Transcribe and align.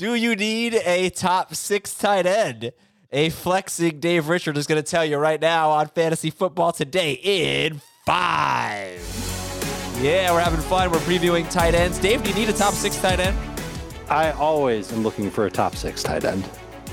Do 0.00 0.14
you 0.14 0.34
need 0.34 0.76
a 0.76 1.10
top 1.10 1.54
six 1.54 1.94
tight 1.94 2.24
end? 2.24 2.72
A 3.12 3.28
flexing 3.28 4.00
Dave 4.00 4.30
Richard 4.30 4.56
is 4.56 4.66
going 4.66 4.82
to 4.82 4.90
tell 4.90 5.04
you 5.04 5.18
right 5.18 5.38
now 5.38 5.68
on 5.72 5.88
Fantasy 5.88 6.30
Football 6.30 6.72
Today 6.72 7.20
in 7.22 7.82
five. 8.06 8.98
Yeah, 10.00 10.32
we're 10.32 10.40
having 10.40 10.60
fun. 10.60 10.90
We're 10.90 11.00
previewing 11.00 11.50
tight 11.50 11.74
ends. 11.74 11.98
Dave, 11.98 12.22
do 12.22 12.30
you 12.30 12.34
need 12.34 12.48
a 12.48 12.54
top 12.54 12.72
six 12.72 12.96
tight 12.96 13.20
end? 13.20 13.36
I 14.08 14.30
always 14.30 14.90
am 14.90 15.02
looking 15.02 15.30
for 15.30 15.44
a 15.44 15.50
top 15.50 15.76
six 15.76 16.02
tight 16.02 16.24
end. 16.24 16.48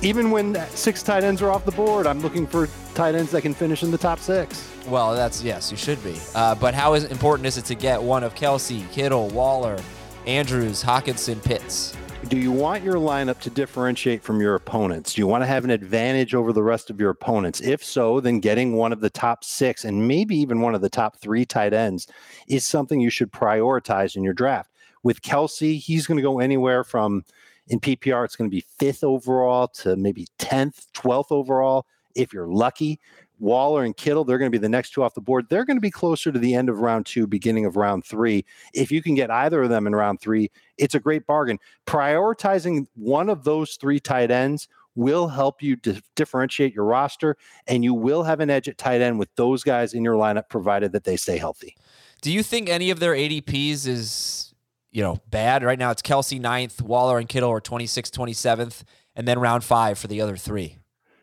Even 0.00 0.30
when 0.30 0.54
six 0.68 1.02
tight 1.02 1.24
ends 1.24 1.42
are 1.42 1.50
off 1.50 1.64
the 1.64 1.72
board, 1.72 2.06
I'm 2.06 2.20
looking 2.20 2.46
for 2.46 2.68
tight 2.94 3.16
ends 3.16 3.32
that 3.32 3.42
can 3.42 3.52
finish 3.52 3.82
in 3.82 3.90
the 3.90 3.98
top 3.98 4.20
six. 4.20 4.70
Well, 4.86 5.12
that's 5.16 5.42
yes, 5.42 5.72
you 5.72 5.76
should 5.76 6.04
be. 6.04 6.20
Uh, 6.36 6.54
but 6.54 6.72
how 6.72 6.94
is 6.94 7.02
important 7.06 7.46
is 7.46 7.58
it 7.58 7.64
to 7.64 7.74
get 7.74 8.00
one 8.00 8.22
of 8.22 8.36
Kelce, 8.36 8.88
Kittle, 8.92 9.28
Waller, 9.30 9.80
Andrews, 10.24 10.84
Hockenson, 10.84 11.42
Pitts? 11.42 11.96
Do 12.28 12.38
you 12.38 12.52
want 12.52 12.84
your 12.84 12.94
lineup 12.94 13.40
to 13.40 13.50
differentiate 13.50 14.22
from 14.22 14.40
your 14.40 14.54
opponents? 14.54 15.14
Do 15.14 15.20
you 15.20 15.26
want 15.26 15.42
to 15.42 15.46
have 15.46 15.64
an 15.64 15.70
advantage 15.70 16.34
over 16.34 16.52
the 16.52 16.62
rest 16.62 16.88
of 16.88 17.00
your 17.00 17.10
opponents? 17.10 17.60
If 17.60 17.84
so, 17.84 18.20
then 18.20 18.38
getting 18.38 18.74
one 18.74 18.92
of 18.92 19.00
the 19.00 19.10
top 19.10 19.44
six 19.44 19.84
and 19.84 20.06
maybe 20.06 20.36
even 20.36 20.60
one 20.60 20.74
of 20.74 20.80
the 20.80 20.88
top 20.88 21.16
three 21.16 21.44
tight 21.44 21.74
ends 21.74 22.06
is 22.48 22.64
something 22.64 23.00
you 23.00 23.10
should 23.10 23.32
prioritize 23.32 24.16
in 24.16 24.22
your 24.22 24.34
draft. 24.34 24.70
With 25.02 25.20
Kelce, 25.20 25.78
he's 25.78 26.06
going 26.06 26.16
to 26.16 26.22
go 26.22 26.38
anywhere 26.38 26.84
from 26.84 27.24
in 27.68 27.80
PPR, 27.80 28.24
it's 28.24 28.36
going 28.36 28.50
to 28.50 28.54
be 28.54 28.64
fifth 28.78 29.04
overall 29.04 29.68
to 29.68 29.96
maybe 29.96 30.26
10th, 30.38 30.86
12th 30.94 31.30
overall 31.30 31.86
if 32.14 32.32
you're 32.32 32.48
lucky. 32.48 33.00
Waller 33.42 33.82
and 33.82 33.96
Kittle, 33.96 34.24
they're 34.24 34.38
going 34.38 34.50
to 34.50 34.56
be 34.56 34.62
the 34.62 34.68
next 34.68 34.90
two 34.90 35.02
off 35.02 35.14
the 35.14 35.20
board. 35.20 35.46
They're 35.50 35.64
going 35.64 35.76
to 35.76 35.82
be 35.82 35.90
closer 35.90 36.30
to 36.30 36.38
the 36.38 36.54
end 36.54 36.68
of 36.68 36.78
round 36.78 37.06
two, 37.06 37.26
beginning 37.26 37.66
of 37.66 37.76
round 37.76 38.04
three. 38.04 38.44
If 38.72 38.92
you 38.92 39.02
can 39.02 39.16
get 39.16 39.32
either 39.32 39.64
of 39.64 39.68
them 39.68 39.88
in 39.88 39.94
round 39.96 40.20
three, 40.20 40.52
it's 40.78 40.94
a 40.94 41.00
great 41.00 41.26
bargain. 41.26 41.58
Prioritizing 41.84 42.86
one 42.94 43.28
of 43.28 43.42
those 43.42 43.74
three 43.74 43.98
tight 43.98 44.30
ends 44.30 44.68
will 44.94 45.26
help 45.26 45.60
you 45.60 45.74
di- 45.74 46.00
differentiate 46.14 46.72
your 46.72 46.84
roster, 46.84 47.36
and 47.66 47.82
you 47.82 47.94
will 47.94 48.22
have 48.22 48.38
an 48.38 48.48
edge 48.48 48.68
at 48.68 48.78
tight 48.78 49.00
end 49.00 49.18
with 49.18 49.34
those 49.34 49.64
guys 49.64 49.92
in 49.92 50.04
your 50.04 50.14
lineup, 50.14 50.48
provided 50.48 50.92
that 50.92 51.02
they 51.02 51.16
stay 51.16 51.36
healthy. 51.36 51.76
Do 52.20 52.30
you 52.30 52.44
think 52.44 52.68
any 52.68 52.90
of 52.90 53.00
their 53.00 53.14
ADPs 53.14 53.88
is, 53.88 54.54
you 54.92 55.02
know, 55.02 55.18
bad? 55.30 55.64
Right 55.64 55.78
now 55.80 55.90
it's 55.90 56.02
Kelce 56.02 56.40
ninth, 56.40 56.80
Waller 56.80 57.18
and 57.18 57.28
Kittle 57.28 57.50
are 57.50 57.60
26th, 57.60 58.12
27th, 58.12 58.84
and 59.16 59.26
then 59.26 59.40
round 59.40 59.64
five 59.64 59.98
for 59.98 60.06
the 60.06 60.20
other 60.20 60.36
three. 60.36 60.76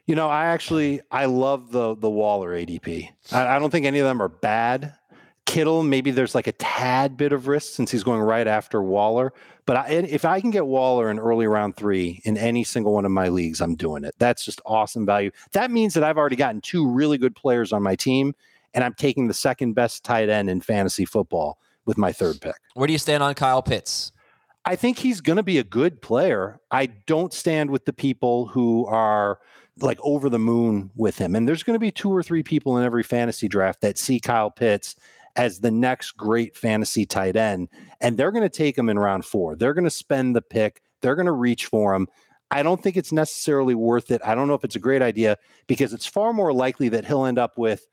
You 0.09 0.15
know, 0.15 0.27
I 0.27 0.47
actually 0.47 1.01
I 1.11 1.25
love 1.25 1.71
the 1.71 1.95
the 1.95 2.09
Waller 2.09 2.49
ADP. 2.49 3.09
I, 3.31 3.45
I, 3.45 3.59
don't 3.59 3.69
think 3.69 3.85
any 3.85 3.99
of 3.99 4.05
them 4.05 4.23
are 4.23 4.27
bad. 4.27 4.95
Kittle, 5.45 5.83
maybe 5.83 6.09
there's 6.09 6.33
like 6.33 6.47
a 6.47 6.51
tad 6.53 7.15
bit 7.15 7.31
of 7.31 7.47
risk 7.47 7.75
since 7.75 7.91
he's 7.91 8.03
going 8.03 8.19
right 8.19 8.47
after 8.47 8.81
Waller. 8.81 9.33
But 9.67 9.77
I, 9.77 9.87
if 9.89 10.25
I 10.25 10.41
can 10.41 10.49
get 10.49 10.65
Waller 10.65 11.11
in 11.11 11.19
early 11.19 11.45
round 11.45 11.75
three 11.75 12.23
in 12.23 12.39
any 12.39 12.63
single 12.63 12.91
one 12.91 13.05
of 13.05 13.11
my 13.11 13.29
leagues, 13.29 13.61
I'm 13.61 13.75
doing 13.75 14.03
it. 14.03 14.15
That's 14.17 14.43
just 14.43 14.61
awesome 14.65 15.05
value. 15.05 15.29
That 15.51 15.69
means 15.69 15.93
that 15.93 16.03
I've 16.03 16.17
already 16.17 16.37
gotten 16.37 16.59
two 16.59 16.89
really 16.89 17.19
good 17.19 17.35
players 17.35 17.71
on 17.71 17.83
my 17.83 17.95
team, 17.95 18.33
and 18.73 18.83
I'm 18.83 18.95
taking 18.95 19.27
the 19.27 19.35
second 19.35 19.73
best 19.73 20.03
tight 20.03 20.27
end 20.27 20.49
in 20.49 20.59
fantasy 20.61 21.05
football 21.05 21.59
with 21.85 21.99
my 21.99 22.11
third 22.11 22.41
pick. 22.41 22.55
Where 22.73 22.87
do 22.87 22.93
you 22.93 22.99
stand 22.99 23.21
on 23.21 23.35
Kyle 23.35 23.61
Pitts? 23.61 24.11
I 24.65 24.75
think 24.75 24.97
he's 24.97 25.21
going 25.21 25.37
to 25.37 25.43
be 25.43 25.59
a 25.59 25.63
good 25.63 26.01
player. 26.01 26.59
I 26.71 26.87
don't 26.87 27.31
stand 27.31 27.69
with 27.69 27.85
the 27.85 27.93
people 27.93 28.47
who 28.47 28.87
are 28.87 29.37
like 29.81 29.99
over 30.01 30.29
the 30.29 30.39
moon 30.39 30.91
with 30.95 31.17
him. 31.17 31.35
And 31.35 31.47
there's 31.47 31.63
going 31.63 31.75
to 31.75 31.79
be 31.79 31.91
two 31.91 32.11
or 32.11 32.23
three 32.23 32.43
people 32.43 32.77
in 32.77 32.83
every 32.83 33.03
fantasy 33.03 33.47
draft 33.47 33.81
that 33.81 33.97
see 33.97 34.19
Kyle 34.19 34.51
Pitts 34.51 34.95
as 35.35 35.59
the 35.59 35.71
next 35.71 36.11
great 36.11 36.55
fantasy 36.55 37.05
tight 37.05 37.35
end. 37.35 37.69
And 38.01 38.17
they're 38.17 38.31
going 38.31 38.43
to 38.43 38.49
take 38.49 38.77
him 38.77 38.89
in 38.89 38.99
round 38.99 39.25
four. 39.25 39.55
They're 39.55 39.73
going 39.73 39.83
to 39.85 39.89
spend 39.89 40.35
the 40.35 40.41
pick, 40.41 40.81
they're 41.01 41.15
going 41.15 41.25
to 41.25 41.31
reach 41.31 41.65
for 41.65 41.93
him. 41.93 42.07
I 42.51 42.63
don't 42.63 42.81
think 42.81 42.97
it's 42.97 43.11
necessarily 43.11 43.75
worth 43.75 44.09
it. 44.09 44.21
I 44.25 44.33
don't 44.33 44.47
know 44.47 44.55
if 44.55 44.63
it's 44.63 44.75
a 44.75 44.79
great 44.79 45.03
idea 45.03 45.37
because 45.67 45.93
it's 45.93 46.07
far 46.07 46.33
more 46.33 46.51
likely 46.51 46.89
that 46.89 47.05
he'll 47.05 47.25
end 47.25 47.37
up 47.37 47.59
with, 47.59 47.85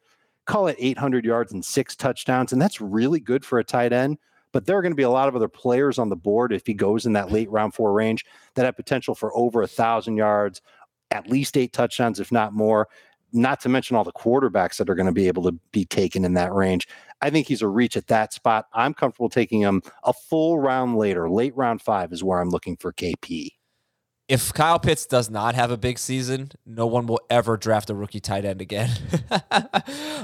call 0.47 0.67
it 0.67 0.77
800 0.79 1.27
yards 1.27 1.53
and 1.53 1.63
six 1.63 1.95
touchdowns. 1.95 2.53
And 2.53 2.63
that's 2.63 2.81
really 2.81 3.21
good 3.21 3.45
for 3.45 3.59
a 3.59 3.65
tight 3.65 3.93
end. 3.93 4.17
But 4.53 4.65
there 4.65 4.79
are 4.79 4.83
going 4.83 4.93
to 4.93 4.97
be 4.97 5.03
a 5.03 5.11
lot 5.11 5.29
of 5.29 5.37
other 5.37 5.49
players 5.49 5.99
on 5.99 6.09
the 6.09 6.17
board 6.17 6.53
if 6.53 6.67
he 6.67 6.73
goes 6.73 7.05
in 7.05 7.13
that 7.13 7.31
late 7.31 7.51
round 7.51 7.75
four 7.75 7.93
range 7.93 8.25
that 8.55 8.65
have 8.65 8.77
potential 8.77 9.15
for 9.15 9.37
over 9.37 9.61
a 9.61 9.67
thousand 9.67 10.17
yards, 10.17 10.63
at 11.11 11.29
least 11.29 11.57
eight 11.57 11.73
touchdowns, 11.73 12.21
if 12.21 12.33
not 12.33 12.53
more. 12.53 12.89
Not 13.33 13.61
to 13.61 13.69
mention 13.69 13.97
all 13.97 14.05
the 14.05 14.13
quarterbacks 14.13 14.77
that 14.77 14.89
are 14.89 14.95
going 14.95 15.07
to 15.07 15.13
be 15.13 15.27
able 15.29 15.43
to 15.45 15.53
be 15.73 15.85
taken 15.85 16.25
in 16.25 16.35
that 16.35 16.53
range. 16.53 16.87
I 17.21 17.31
think 17.31 17.49
he's 17.49 17.63
a 17.63 17.69
reach 17.69 17.97
at 17.97 18.07
that 18.07 18.33
spot. 18.33 18.67
I'm 18.73 18.95
comfortable 18.95 19.29
taking 19.29 19.61
him 19.61 19.83
a 20.05 20.13
full 20.13 20.59
round 20.59 20.97
later. 20.97 21.29
Late 21.29 21.57
round 21.57 21.83
five 21.83 22.13
is 22.13 22.23
where 22.23 22.41
I'm 22.41 22.51
looking 22.51 22.77
for 22.77 22.93
KP. 22.93 23.51
If 24.29 24.53
Kyle 24.53 24.81
Pitts 24.81 25.07
does 25.07 25.31
not 25.31 25.55
have 25.55 25.71
a 25.71 25.77
big 25.77 26.01
season, 26.01 26.51
no 26.65 26.87
one 26.87 27.07
will 27.07 27.21
ever 27.31 27.57
draft 27.57 27.91
a 27.91 27.95
rookie 27.95 28.19
tight 28.19 28.45
end 28.45 28.61
again. 28.61 28.91
uh, 29.31 29.61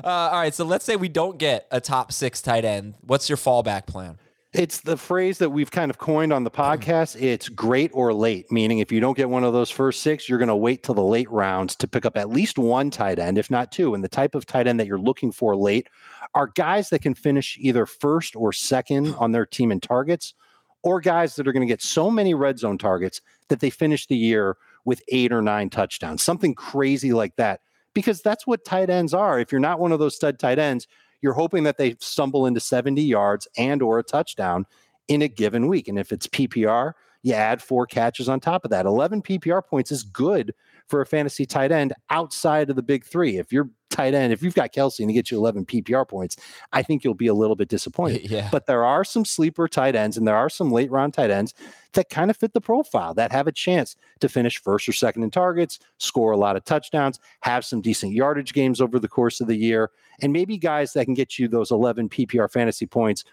all 0.05 0.33
right, 0.33 0.53
so 0.53 0.65
let's 0.65 0.85
say 0.85 0.97
we 0.97 1.09
don't 1.09 1.39
get 1.39 1.69
a 1.71 1.81
top 1.81 2.13
six 2.13 2.43
tight 2.43 2.65
end. 2.65 2.95
What's 3.03 3.29
your 3.29 3.39
fallback 3.39 3.87
plan? 3.87 4.19
It's 4.53 4.81
the 4.81 4.99
phrase 4.99 5.39
that 5.39 5.49
we've 5.49 5.71
kind 5.71 5.91
of 5.91 5.97
coined 5.97 6.31
on 6.31 6.45
the 6.45 6.51
podcast. 6.51 7.19
It's 7.19 7.49
great 7.49 7.91
or 7.95 8.13
late, 8.13 8.53
meaning 8.53 8.81
if 8.81 8.93
you 8.93 9.01
don't 9.01 9.17
get 9.17 9.31
one 9.31 9.45
of 9.45 9.55
those 9.55 9.71
first 9.71 10.03
six, 10.03 10.29
you're 10.29 10.39
going 10.39 10.49
to 10.49 10.55
wait 10.55 10.83
till 10.83 10.95
the 10.95 11.03
late 11.03 11.31
rounds 11.31 11.75
to 11.77 11.89
pick 11.89 12.05
up 12.05 12.19
at 12.19 12.29
least 12.29 12.59
one 12.59 12.91
tight 12.91 13.19
end, 13.19 13.39
if 13.39 13.51
not 13.51 13.73
two. 13.73 13.95
And 13.95 14.05
the 14.05 14.11
type 14.11 14.35
of 14.35 14.45
tight 14.45 14.67
end 14.67 14.79
that 14.79 14.87
you're 14.87 14.99
looking 14.99 15.33
for 15.33 15.57
late 15.57 15.89
are 16.35 16.49
guys 16.49 16.91
that 16.91 17.01
can 17.01 17.15
finish 17.15 17.57
either 17.61 17.87
first 17.87 18.37
or 18.37 18.53
second 18.53 19.15
on 19.15 19.33
their 19.33 19.47
team 19.47 19.73
in 19.73 19.81
targets, 19.81 20.35
or 20.83 21.01
guys 21.01 21.35
that 21.37 21.49
are 21.49 21.53
going 21.53 21.67
to 21.67 21.73
get 21.73 21.81
so 21.81 22.11
many 22.11 22.35
red 22.35 22.59
zone 22.59 22.77
targets 22.77 23.23
that 23.49 23.61
they 23.61 23.71
finish 23.71 24.07
the 24.07 24.17
year 24.17 24.59
with 24.85 25.01
eight 25.09 25.33
or 25.33 25.41
nine 25.41 25.71
touchdowns, 25.71 26.23
something 26.23 26.55
crazy 26.55 27.15
like 27.15 27.35
that. 27.37 27.61
Because 27.95 28.21
that's 28.21 28.47
what 28.47 28.67
tight 28.67 28.91
ends 28.91 29.15
are. 29.15 29.41
If 29.41 29.51
you're 29.51 29.63
not 29.63 29.81
one 29.81 29.93
of 29.93 29.99
those 29.99 30.17
stud 30.17 30.39
tight 30.39 30.59
ends, 30.59 30.87
you're 31.23 31.33
hoping 31.33 31.63
that 31.65 31.79
they 31.79 31.97
stumble 32.01 32.47
into 32.47 32.61
70 32.61 33.01
yards 33.01 33.49
and 33.57 33.81
or 33.81 33.99
a 33.99 34.03
touchdown 34.03 34.67
in 35.09 35.23
a 35.23 35.29
given 35.29 35.69
week. 35.69 35.89
And 35.89 35.99
if 35.99 36.13
it's 36.13 36.27
PPR, 36.27 36.93
you 37.23 37.35
add 37.35 37.63
four 37.63 37.87
catches 37.87 38.29
on 38.29 38.41
top 38.41 38.65
of 38.65 38.71
that. 38.71 38.87
11 38.87 39.23
PPR 39.23 39.65
points 39.65 39.93
is 39.93 40.03
good 40.03 40.55
for 40.89 41.01
a 41.01 41.07
fantasy 41.07 41.47
tight 41.47 41.71
end 41.71 41.93
outside 42.11 42.69
of 42.69 42.77
the 42.77 42.83
big 42.83 43.05
three. 43.05 43.39
If 43.39 43.53
you're 43.53 43.71
tight 43.91 44.15
end, 44.15 44.33
if 44.33 44.43
you've 44.43 44.55
got 44.55 44.73
Kelce 44.73 45.01
and 45.01 45.11
he 45.11 45.15
gets 45.15 45.31
you 45.31 45.39
11 45.39 45.67
PPR 45.67 46.09
points, 46.09 46.37
I 46.73 46.83
think 46.83 47.05
you'll 47.05 47.15
be 47.15 47.29
a 47.29 47.35
little 47.35 47.57
bit 47.57 47.69
disappointed. 47.69 48.23
Yeah. 48.33 48.49
But 48.51 48.67
there 48.67 48.85
are 48.85 49.05
some 49.05 49.27
sleeper 49.27 49.69
tight 49.69 49.95
ends 49.95 50.17
and 50.17 50.27
there 50.27 50.37
are 50.37 50.49
some 50.49 50.71
late 50.71 50.91
round 50.91 51.13
tight 51.13 51.31
ends 51.31 51.53
that 51.93 52.09
kind 52.09 52.31
of 52.31 52.37
fit 52.37 52.55
the 52.55 52.63
profile 52.63 53.13
that 53.15 53.31
have 53.31 53.47
a 53.47 53.53
chance 53.53 53.95
to 54.21 54.29
finish 54.29 54.59
first 54.59 54.89
or 54.89 54.93
second 54.93 55.23
in 55.23 55.31
targets, 55.31 55.79
score 55.99 56.33
a 56.33 56.37
lot 56.37 56.57
of 56.57 56.65
touchdowns, 56.65 57.21
have 57.43 57.65
some 57.65 57.83
decent 57.83 58.13
yardage 58.13 58.55
games 58.55 58.81
over 58.81 58.99
the 58.99 59.09
course 59.09 59.41
of 59.41 59.49
the 59.49 59.57
year, 59.57 59.91
and 60.23 60.33
maybe 60.33 60.57
guys 60.57 60.95
that 60.95 61.05
can 61.05 61.15
get 61.15 61.39
you 61.39 61.47
those 61.47 61.71
11 61.71 62.09
PPR 62.09 62.51
fantasy 62.51 62.87
points 62.87 63.25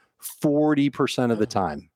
40% 0.44 1.32
of 1.32 1.40
the 1.40 1.48
mm-hmm. 1.48 1.60
time. 1.60 1.90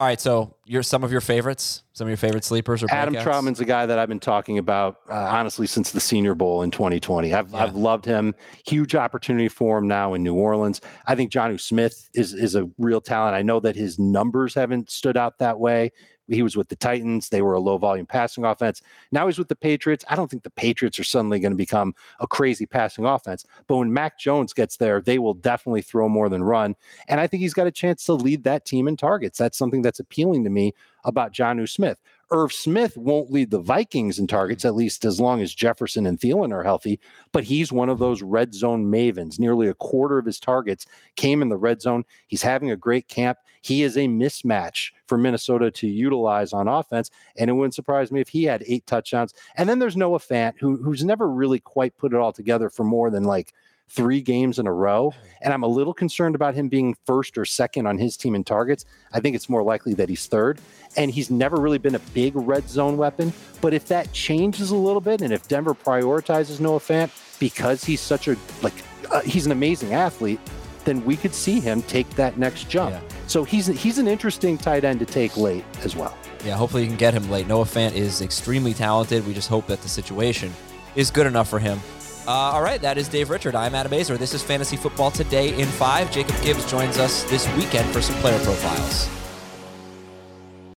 All 0.00 0.06
right, 0.06 0.18
so 0.18 0.56
your 0.64 0.82
some 0.82 1.04
of 1.04 1.12
your 1.12 1.20
favorites, 1.20 1.82
some 1.92 2.06
of 2.06 2.08
your 2.08 2.16
favorite 2.16 2.42
sleepers, 2.42 2.82
or 2.82 2.86
Adam 2.90 3.12
Trautman's 3.12 3.60
a 3.60 3.66
guy 3.66 3.84
that 3.84 3.98
I've 3.98 4.08
been 4.08 4.18
talking 4.18 4.56
about 4.56 4.96
uh, 5.10 5.12
honestly 5.12 5.66
since 5.66 5.90
the 5.90 6.00
Senior 6.00 6.34
Bowl 6.34 6.62
in 6.62 6.70
2020. 6.70 7.34
I've 7.34 7.50
Yeah. 7.50 7.64
I've 7.64 7.74
loved 7.74 8.06
him. 8.06 8.34
Huge 8.64 8.94
opportunity 8.94 9.48
for 9.48 9.76
him 9.76 9.86
now 9.86 10.14
in 10.14 10.22
New 10.22 10.34
Orleans. 10.34 10.80
I 11.06 11.16
think 11.16 11.30
Jonnu 11.30 11.60
Smith 11.60 12.08
is 12.14 12.32
is 12.32 12.54
a 12.54 12.66
real 12.78 13.02
talent. 13.02 13.34
I 13.34 13.42
know 13.42 13.60
that 13.60 13.76
his 13.76 13.98
numbers 13.98 14.54
haven't 14.54 14.90
stood 14.90 15.18
out 15.18 15.38
that 15.38 15.60
way. 15.60 15.92
He 16.30 16.42
was 16.42 16.56
with 16.56 16.68
the 16.68 16.76
Titans. 16.76 17.28
They 17.28 17.42
were 17.42 17.54
a 17.54 17.60
low 17.60 17.78
volume 17.78 18.06
passing 18.06 18.44
offense. 18.44 18.82
Now 19.12 19.26
he's 19.26 19.38
with 19.38 19.48
the 19.48 19.56
Patriots. 19.56 20.04
I 20.08 20.16
don't 20.16 20.30
think 20.30 20.42
the 20.42 20.50
Patriots 20.50 20.98
are 20.98 21.04
suddenly 21.04 21.40
going 21.40 21.52
to 21.52 21.56
become 21.56 21.94
a 22.20 22.26
crazy 22.26 22.66
passing 22.66 23.04
offense. 23.04 23.44
But 23.66 23.76
when 23.76 23.92
Mac 23.92 24.18
Jones 24.18 24.52
gets 24.52 24.76
there, 24.76 25.00
they 25.00 25.18
will 25.18 25.34
definitely 25.34 25.82
throw 25.82 26.08
more 26.08 26.28
than 26.28 26.42
run. 26.42 26.76
And 27.08 27.20
I 27.20 27.26
think 27.26 27.42
he's 27.42 27.54
got 27.54 27.66
a 27.66 27.72
chance 27.72 28.04
to 28.04 28.14
lead 28.14 28.44
that 28.44 28.64
team 28.64 28.88
in 28.88 28.96
targets. 28.96 29.38
That's 29.38 29.58
something 29.58 29.82
that's 29.82 30.00
appealing 30.00 30.44
to 30.44 30.50
me 30.50 30.74
about 31.04 31.32
Jonnu 31.32 31.68
Smith. 31.68 32.00
Irv 32.32 32.52
Smith 32.52 32.96
won't 32.96 33.32
lead 33.32 33.50
the 33.50 33.60
Vikings 33.60 34.18
in 34.18 34.28
targets, 34.28 34.64
at 34.64 34.76
least 34.76 35.04
as 35.04 35.20
long 35.20 35.40
as 35.40 35.52
Jefferson 35.52 36.06
and 36.06 36.18
Thielen 36.18 36.52
are 36.52 36.62
healthy, 36.62 37.00
but 37.32 37.44
he's 37.44 37.72
one 37.72 37.88
of 37.88 37.98
those 37.98 38.22
red 38.22 38.54
zone 38.54 38.86
mavens. 38.86 39.40
Nearly 39.40 39.66
a 39.66 39.74
quarter 39.74 40.18
of 40.18 40.26
his 40.26 40.38
targets 40.38 40.86
came 41.16 41.42
in 41.42 41.48
the 41.48 41.56
red 41.56 41.82
zone. 41.82 42.04
He's 42.28 42.42
having 42.42 42.70
a 42.70 42.76
great 42.76 43.08
camp. 43.08 43.38
He 43.62 43.82
is 43.82 43.96
a 43.96 44.06
mismatch 44.06 44.92
for 45.06 45.18
Minnesota 45.18 45.70
to 45.72 45.88
utilize 45.88 46.52
on 46.52 46.68
offense, 46.68 47.10
and 47.36 47.50
it 47.50 47.54
wouldn't 47.54 47.74
surprise 47.74 48.12
me 48.12 48.20
if 48.20 48.28
he 48.28 48.44
had 48.44 48.62
eight 48.66 48.86
touchdowns. 48.86 49.34
And 49.56 49.68
then 49.68 49.80
there's 49.80 49.96
Noah 49.96 50.20
Fant, 50.20 50.54
who, 50.60 50.76
who's 50.76 51.04
never 51.04 51.28
really 51.28 51.58
quite 51.58 51.96
put 51.98 52.12
it 52.12 52.18
all 52.20 52.32
together 52.32 52.70
for 52.70 52.84
more 52.84 53.10
than 53.10 53.24
like 53.24 53.52
three 53.90 54.20
games 54.20 54.58
in 54.58 54.66
a 54.66 54.72
row. 54.72 55.12
And 55.42 55.52
I'm 55.52 55.62
a 55.62 55.68
little 55.68 55.94
concerned 55.94 56.34
about 56.34 56.54
him 56.54 56.68
being 56.68 56.96
first 57.06 57.36
or 57.36 57.44
second 57.44 57.86
on 57.86 57.98
his 57.98 58.16
team 58.16 58.34
in 58.34 58.44
targets. 58.44 58.84
I 59.12 59.20
think 59.20 59.36
it's 59.36 59.48
more 59.48 59.62
likely 59.62 59.94
that 59.94 60.08
he's 60.08 60.26
third. 60.26 60.60
And 60.96 61.10
he's 61.10 61.30
never 61.30 61.56
really 61.56 61.78
been 61.78 61.94
a 61.94 62.00
big 62.14 62.32
red 62.34 62.68
zone 62.68 62.96
weapon. 62.96 63.32
But 63.60 63.74
if 63.74 63.86
that 63.88 64.12
changes 64.12 64.70
a 64.70 64.76
little 64.76 65.00
bit, 65.00 65.22
and 65.22 65.32
if 65.32 65.48
Denver 65.48 65.74
prioritizes 65.74 66.60
Noah 66.60 66.80
Fant 66.80 67.10
because 67.38 67.84
he's 67.84 68.00
such 68.00 68.28
a, 68.28 68.36
like, 68.62 68.74
uh, 69.10 69.20
he's 69.20 69.46
an 69.46 69.52
amazing 69.52 69.94
athlete, 69.94 70.40
then 70.84 71.04
we 71.04 71.16
could 71.16 71.34
see 71.34 71.60
him 71.60 71.82
take 71.82 72.08
that 72.10 72.38
next 72.38 72.68
jump. 72.68 72.92
Yeah. 72.92 73.00
So 73.26 73.44
he's 73.44 73.66
he's 73.66 73.98
an 73.98 74.08
interesting 74.08 74.56
tight 74.58 74.82
end 74.82 74.98
to 75.00 75.06
take 75.06 75.36
late 75.36 75.64
as 75.84 75.94
well. 75.94 76.16
Yeah, 76.44 76.56
hopefully 76.56 76.82
you 76.82 76.88
can 76.88 76.96
get 76.96 77.12
him 77.12 77.30
late. 77.30 77.46
Noah 77.46 77.64
Fant 77.64 77.92
is 77.92 78.22
extremely 78.22 78.72
talented. 78.72 79.26
We 79.26 79.34
just 79.34 79.48
hope 79.48 79.66
that 79.66 79.82
the 79.82 79.88
situation 79.88 80.52
is 80.96 81.10
good 81.10 81.26
enough 81.26 81.48
for 81.48 81.58
him. 81.58 81.78
Uh, 82.26 82.30
all 82.30 82.62
right, 82.62 82.80
that 82.82 82.98
is 82.98 83.08
Dave 83.08 83.30
Richard. 83.30 83.54
I'm 83.54 83.74
Adam 83.74 83.92
Aizer. 83.92 84.18
This 84.18 84.34
is 84.34 84.42
Fantasy 84.42 84.76
Football 84.76 85.10
Today 85.10 85.58
in 85.58 85.66
5. 85.66 86.12
Jacob 86.12 86.40
Gibbs 86.42 86.70
joins 86.70 86.98
us 86.98 87.24
this 87.24 87.48
weekend 87.56 87.90
for 87.92 88.00
some 88.00 88.14
player 88.16 88.38
profiles. 88.44 89.19